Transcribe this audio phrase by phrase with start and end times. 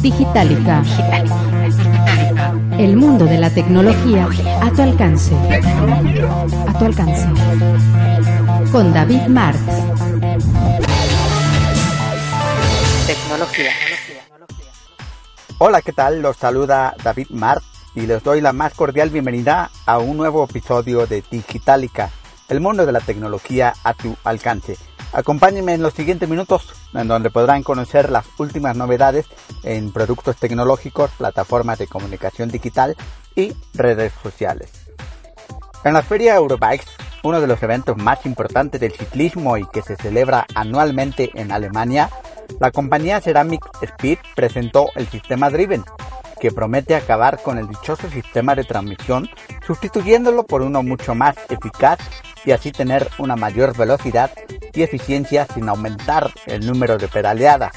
[0.00, 0.82] Digitalica.
[2.78, 4.28] El mundo de la tecnología
[4.62, 5.34] a tu alcance.
[5.34, 7.28] A tu alcance.
[8.72, 9.60] Con David Martz.
[13.06, 13.70] Tecnología.
[15.58, 16.22] Hola, ¿qué tal?
[16.22, 17.64] Los saluda David Martz
[17.94, 22.10] y les doy la más cordial bienvenida a un nuevo episodio de Digitalica,
[22.48, 24.76] el mundo de la tecnología a tu alcance.
[25.12, 29.26] Acompáñenme en los siguientes minutos, en donde podrán conocer las últimas novedades
[29.62, 32.94] en productos tecnológicos, plataformas de comunicación digital
[33.34, 34.70] y redes sociales.
[35.84, 36.86] En la feria Eurobikes,
[37.22, 42.10] uno de los eventos más importantes del ciclismo y que se celebra anualmente en Alemania,
[42.60, 45.84] la compañía Ceramic Speed presentó el sistema Driven,
[46.40, 49.28] que promete acabar con el dichoso sistema de transmisión,
[49.66, 51.98] sustituyéndolo por uno mucho más eficaz
[52.44, 54.30] y así tener una mayor velocidad
[54.78, 57.72] y eficiencia sin aumentar el número de pedaleadas.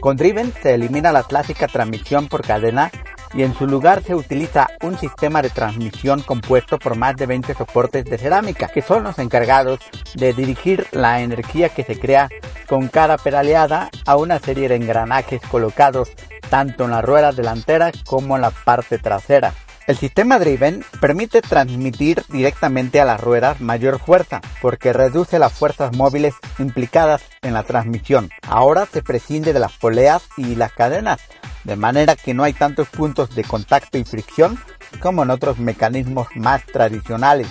[0.00, 2.90] Con Driven se elimina la clásica transmisión por cadena
[3.34, 7.54] y en su lugar se utiliza un sistema de transmisión compuesto por más de 20
[7.54, 9.80] soportes de cerámica, que son los encargados
[10.14, 12.28] de dirigir la energía que se crea
[12.68, 16.12] con cada pedaleada a una serie de engranajes colocados
[16.50, 19.54] tanto en la rueda delantera como en la parte trasera.
[19.88, 25.96] El sistema Driven permite transmitir directamente a las ruedas mayor fuerza porque reduce las fuerzas
[25.96, 28.30] móviles implicadas en la transmisión.
[28.46, 31.20] Ahora se prescinde de las poleas y las cadenas,
[31.64, 34.56] de manera que no hay tantos puntos de contacto y fricción
[35.00, 37.48] como en otros mecanismos más tradicionales.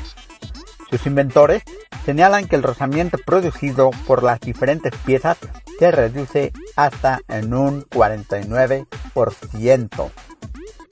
[0.89, 1.63] Sus inventores
[2.05, 5.37] señalan que el rozamiento producido por las diferentes piezas
[5.77, 10.11] se reduce hasta en un 49%.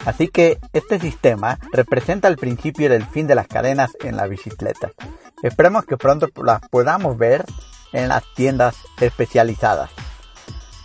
[0.05, 4.91] Así que este sistema representa el principio del fin de las cadenas en la bicicleta.
[5.43, 7.45] Esperemos que pronto las podamos ver
[7.91, 9.89] en las tiendas especializadas.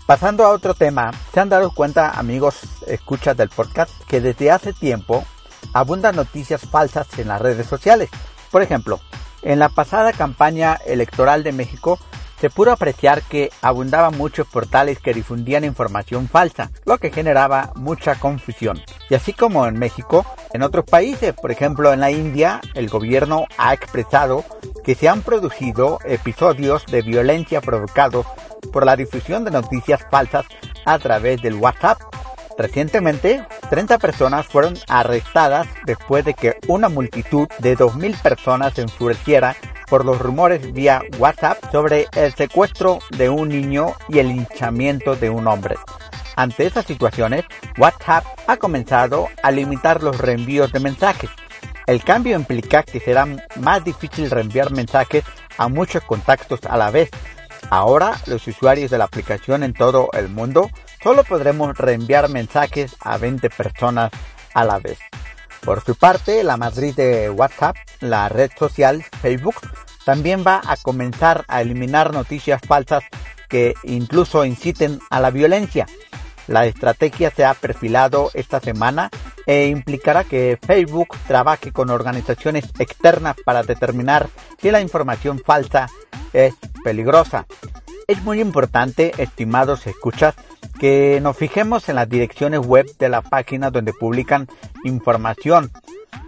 [0.06, 4.72] Pasando a otro tema, se han dado cuenta amigos escuchas del podcast que desde hace
[4.72, 5.24] tiempo
[5.72, 8.10] abundan noticias falsas en las redes sociales.
[8.50, 9.00] Por ejemplo,
[9.42, 11.98] en la pasada campaña electoral de México
[12.40, 18.16] se pudo apreciar que abundaban muchos portales que difundían información falsa, lo que generaba mucha
[18.16, 18.82] confusión.
[19.10, 23.46] Y así como en México, en otros países, por ejemplo en la India, el gobierno
[23.58, 24.44] ha expresado
[24.82, 28.26] que se han producido episodios de violencia provocados
[28.72, 30.46] por la difusión de noticias falsas
[30.84, 32.00] a través del WhatsApp.
[32.56, 39.56] Recientemente, 30 personas fueron arrestadas después de que una multitud de 2.000 personas se enfureciera
[39.88, 45.30] por los rumores vía WhatsApp sobre el secuestro de un niño y el hinchamiento de
[45.30, 45.76] un hombre.
[46.36, 47.44] Ante estas situaciones,
[47.78, 51.30] WhatsApp ha comenzado a limitar los reenvíos de mensajes.
[51.86, 55.24] El cambio implica que será más difícil reenviar mensajes
[55.58, 57.10] a muchos contactos a la vez.
[57.70, 60.70] Ahora, los usuarios de la aplicación en todo el mundo
[61.02, 64.10] solo podremos reenviar mensajes a 20 personas
[64.54, 64.98] a la vez.
[65.62, 69.56] Por su parte, la matriz de WhatsApp, la red social Facebook,
[70.04, 73.04] también va a comenzar a eliminar noticias falsas
[73.48, 75.86] que incluso inciten a la violencia.
[76.46, 79.10] La estrategia se ha perfilado esta semana
[79.46, 84.28] e implicará que Facebook trabaje con organizaciones externas para determinar
[84.60, 85.88] si la información falsa
[86.32, 87.46] es peligrosa.
[88.06, 90.34] Es muy importante, estimados escuchas,
[90.78, 94.48] que nos fijemos en las direcciones web de la página donde publican
[94.84, 95.70] información.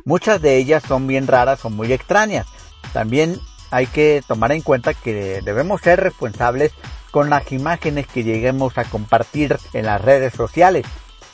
[0.04, 2.47] Muchas de ellas son bien raras o muy extrañas.
[2.93, 3.38] También
[3.71, 6.72] hay que tomar en cuenta que debemos ser responsables
[7.11, 10.87] con las imágenes que lleguemos a compartir en las redes sociales.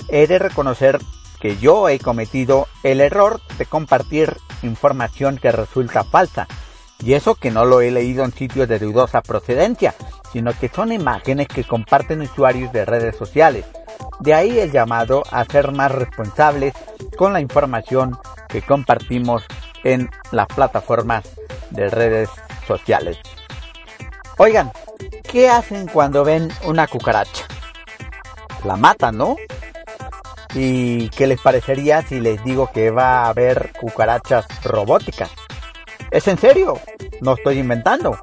[0.08, 0.98] He de reconocer
[1.40, 6.46] que yo he cometido el error de compartir información que resulta falsa.
[7.00, 9.94] Y eso que no lo he leído en sitios de dudosa procedencia,
[10.32, 13.64] sino que son imágenes que comparten usuarios de redes sociales.
[14.20, 16.74] De ahí el llamado a ser más responsables
[17.16, 18.16] con la información
[18.48, 19.44] que compartimos
[19.82, 21.24] en las plataformas
[21.70, 22.28] de redes
[22.68, 23.18] sociales.
[24.38, 24.70] Oigan,
[25.32, 27.46] ¿qué hacen cuando ven una cucaracha?
[28.64, 29.36] La matan, ¿no?
[30.54, 35.30] ¿Y qué les parecería si les digo que va a haber cucarachas robóticas?
[36.10, 36.78] ¿Es en serio?
[37.22, 38.18] No estoy inventando.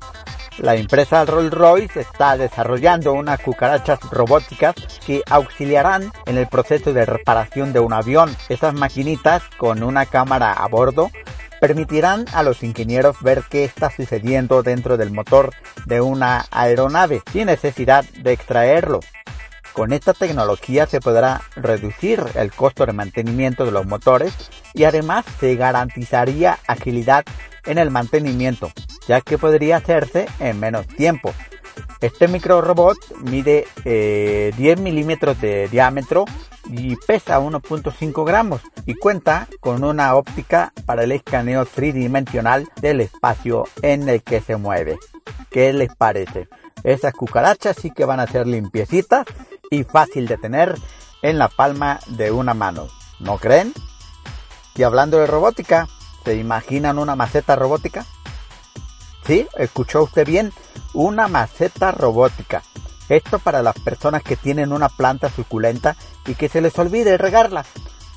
[0.60, 7.06] La empresa Rolls Royce está desarrollando unas cucarachas robóticas que auxiliarán en el proceso de
[7.06, 8.36] reparación de un avión.
[8.50, 11.10] Estas maquinitas con una cámara a bordo
[11.60, 15.54] permitirán a los ingenieros ver qué está sucediendo dentro del motor
[15.86, 19.00] de una aeronave sin necesidad de extraerlo.
[19.74, 24.34] Con esta tecnología se podrá reducir el costo de mantenimiento de los motores
[24.74, 27.24] y además se garantizaría agilidad
[27.66, 28.72] en el mantenimiento,
[29.08, 31.34] ya que podría hacerse en menos tiempo.
[32.02, 36.26] Este micro robot mide 10 eh, milímetros de diámetro
[36.70, 43.66] y pesa 1.5 gramos y cuenta con una óptica para el escaneo tridimensional del espacio
[43.82, 45.00] en el que se mueve.
[45.50, 46.48] ¿Qué les parece?
[46.84, 49.26] Esas cucarachas sí que van a ser limpiecitas
[49.72, 50.76] y fácil de tener
[51.22, 52.88] en la palma de una mano.
[53.20, 53.74] ¿No creen?
[54.76, 55.88] Y hablando de robótica,
[56.24, 58.06] ¿se imaginan una maceta robótica?
[59.26, 60.54] Sí, escuchó usted bien,
[60.94, 62.64] una maceta robótica.
[63.10, 65.96] Esto para las personas que tienen una planta suculenta
[66.26, 67.66] y que se les olvide regarla.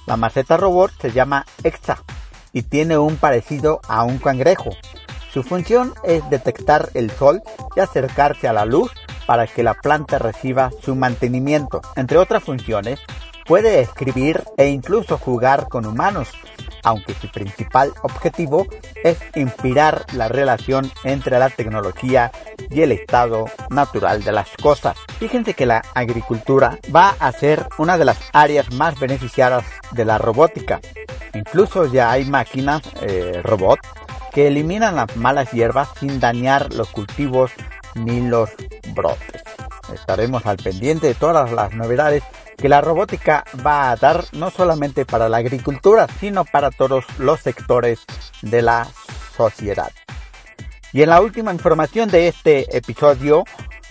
[0.06, 2.02] La maceta robot se llama Exa
[2.52, 4.70] y tiene un parecido a un cangrejo.
[5.32, 7.42] Su función es detectar el sol
[7.74, 8.90] y acercarse a la luz
[9.26, 11.80] para que la planta reciba su mantenimiento.
[11.96, 13.00] Entre otras funciones,
[13.46, 16.28] puede escribir e incluso jugar con humanos,
[16.82, 18.66] aunque su principal objetivo
[19.02, 22.32] es inspirar la relación entre la tecnología
[22.70, 24.96] y el estado natural de las cosas.
[25.18, 30.18] Fíjense que la agricultura va a ser una de las áreas más beneficiadas de la
[30.18, 30.80] robótica.
[31.34, 33.78] Incluso ya hay máquinas eh, robot
[34.32, 37.52] que eliminan las malas hierbas sin dañar los cultivos
[37.94, 38.50] ni los
[38.94, 39.42] brotes.
[39.92, 42.22] Estaremos al pendiente de todas las novedades
[42.62, 47.40] que la robótica va a dar no solamente para la agricultura, sino para todos los
[47.40, 47.98] sectores
[48.40, 48.86] de la
[49.36, 49.90] sociedad.
[50.92, 53.42] Y en la última información de este episodio,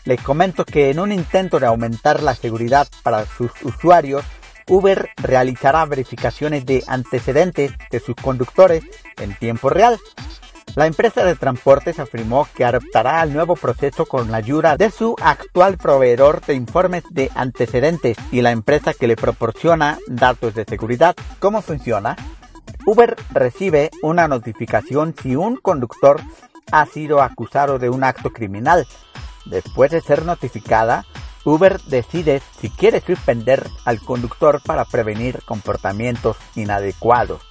[0.06, 4.24] les comento que en un intento de aumentar la seguridad para sus usuarios,
[4.70, 8.86] Uber realizará verificaciones de antecedentes de sus conductores
[9.18, 10.00] en tiempo real.
[10.76, 15.18] La empresa de transportes afirmó que adoptará el nuevo proceso con la ayuda de su
[15.22, 21.14] actual proveedor de informes de antecedentes y la empresa que le proporciona datos de seguridad.
[21.40, 22.16] ¿Cómo funciona?
[22.86, 26.22] Uber recibe una notificación si un conductor
[26.72, 28.88] ha sido acusado de un acto criminal.
[29.46, 31.06] Después de ser notificada,
[31.44, 37.42] Uber decide si quiere suspender al conductor para prevenir comportamientos inadecuados.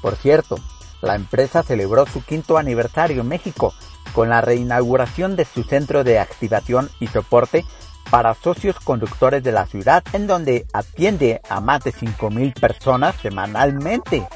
[0.00, 0.56] Por cierto,
[1.02, 3.74] la empresa celebró su quinto aniversario en México
[4.14, 7.64] con la reinauguración de su centro de activación y soporte
[8.10, 14.26] para socios conductores de la ciudad, en donde atiende a más de 5.000 personas semanalmente,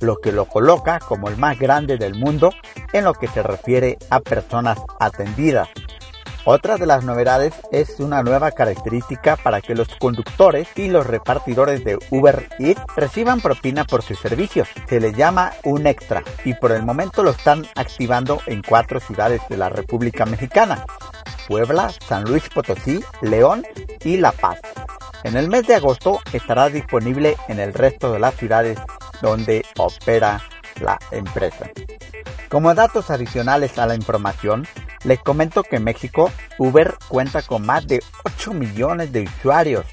[0.00, 2.50] lo que lo coloca como el más grande del mundo
[2.92, 5.68] en lo que se refiere a personas atendidas.
[6.44, 11.84] Otra de las novedades es una nueva característica para que los conductores y los repartidores
[11.84, 14.66] de Uber Eats reciban propina por sus servicios.
[14.88, 19.40] Se le llama un extra y por el momento lo están activando en cuatro ciudades
[19.48, 20.84] de la República Mexicana.
[21.46, 23.64] Puebla, San Luis Potosí, León
[24.02, 24.58] y La Paz.
[25.22, 28.80] En el mes de agosto estará disponible en el resto de las ciudades
[29.20, 30.42] donde opera
[30.80, 31.70] la empresa.
[32.48, 34.66] Como datos adicionales a la información,
[35.04, 39.86] les comento que en México Uber cuenta con más de 8 millones de usuarios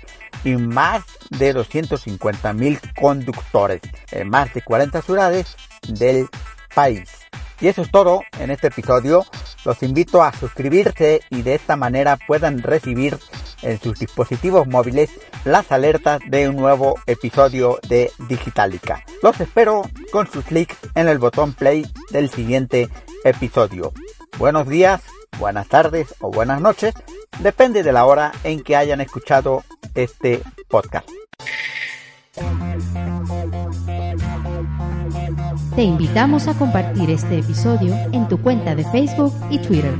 [0.43, 5.55] y más de 250 mil conductores en más de 40 ciudades
[5.87, 6.27] del
[6.73, 7.09] país.
[7.61, 9.25] Y eso es todo en este episodio.
[9.65, 13.17] Los invito a suscribirse y de esta manera puedan recibir
[13.61, 15.09] en sus dispositivos móviles
[15.43, 19.03] las alertas de un nuevo episodio de Digitalica.
[19.21, 22.89] Los espero con sus clics en el botón play del siguiente
[23.25, 23.91] episodio.
[24.37, 25.01] Buenos días,
[25.39, 26.93] buenas tardes o buenas noches,
[27.39, 29.63] depende de la hora en que hayan escuchado
[29.95, 31.09] este podcast.
[35.75, 39.93] Te invitamos a compartir este episodio en tu cuenta de Facebook y Twitter.